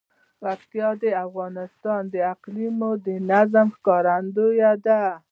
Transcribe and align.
پکتیکا 0.41 0.89
د 1.01 1.05
افغانستان 1.25 2.01
د 2.13 2.15
اقلیمي 2.33 3.15
نظام 3.31 3.67
ښکارندوی 3.75 4.61
ده. 4.85 5.01